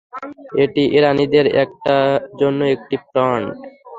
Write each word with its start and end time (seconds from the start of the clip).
এটি 0.63 0.83
ইরানীদের 0.97 1.45
জন্য 2.41 2.59
একটি 2.75 2.95
ফ্রন্ট। 3.07 3.47